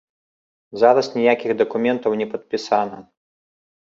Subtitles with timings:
[0.83, 2.97] Зараз ніякіх дакументаў не падпісана.